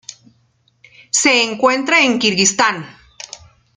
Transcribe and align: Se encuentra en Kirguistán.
Se 1.11 1.43
encuentra 1.43 2.03
en 2.03 2.17
Kirguistán. 2.17 2.87